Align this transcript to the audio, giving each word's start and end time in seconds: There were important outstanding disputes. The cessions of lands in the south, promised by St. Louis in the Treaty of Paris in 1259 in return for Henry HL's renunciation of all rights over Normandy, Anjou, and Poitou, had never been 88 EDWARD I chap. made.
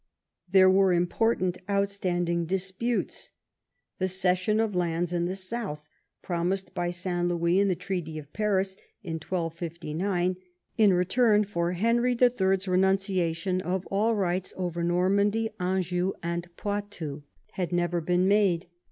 There 0.49 0.67
were 0.67 0.93
important 0.93 1.59
outstanding 1.69 2.47
disputes. 2.47 3.29
The 3.99 4.07
cessions 4.07 4.59
of 4.59 4.73
lands 4.73 5.13
in 5.13 5.25
the 5.25 5.35
south, 5.35 5.85
promised 6.23 6.73
by 6.73 6.89
St. 6.89 7.27
Louis 7.27 7.59
in 7.59 7.67
the 7.67 7.75
Treaty 7.75 8.17
of 8.17 8.33
Paris 8.33 8.77
in 9.03 9.19
1259 9.19 10.37
in 10.75 10.91
return 10.91 11.43
for 11.43 11.73
Henry 11.73 12.15
HL's 12.15 12.67
renunciation 12.67 13.61
of 13.61 13.85
all 13.91 14.15
rights 14.15 14.53
over 14.57 14.83
Normandy, 14.83 15.51
Anjou, 15.59 16.13
and 16.23 16.47
Poitou, 16.57 17.21
had 17.51 17.71
never 17.71 18.01
been 18.01 18.21
88 18.21 18.23
EDWARD 18.23 18.33
I 18.33 18.57
chap. 18.57 18.69
made. 18.69 18.69